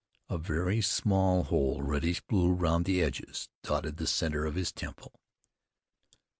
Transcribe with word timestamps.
A 0.31 0.39
very 0.39 0.81
small 0.81 1.43
hole, 1.43 1.83
reddish 1.83 2.21
blue 2.21 2.51
round 2.53 2.85
the 2.85 3.03
edges, 3.03 3.49
dotted 3.61 3.97
the 3.97 4.07
center 4.07 4.47
of 4.47 4.55
his 4.55 4.71
temple. 4.71 5.11